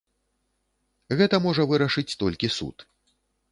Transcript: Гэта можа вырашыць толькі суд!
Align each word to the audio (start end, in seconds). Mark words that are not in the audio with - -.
Гэта 1.19 1.35
можа 1.45 1.67
вырашыць 1.73 2.07
толькі 2.25 2.53
суд! 2.59 2.77